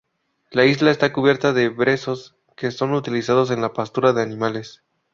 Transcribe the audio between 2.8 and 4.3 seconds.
utilizados en la pastura de